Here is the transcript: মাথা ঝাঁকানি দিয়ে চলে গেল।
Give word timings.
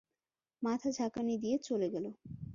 মাথা 0.61 0.89
ঝাঁকানি 0.91 1.35
দিয়ে 1.37 1.57
চলে 1.59 1.87
গেল। 1.89 2.05